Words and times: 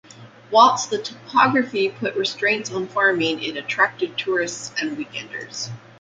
Whilst 0.49 0.89
the 0.89 0.97
topography 0.97 1.89
put 1.89 2.15
restraints 2.15 2.71
on 2.71 2.87
farming 2.87 3.43
it 3.43 3.55
attracted 3.55 4.17
tourists 4.17 4.71
and 4.81 4.97
weekenders. 4.97 5.69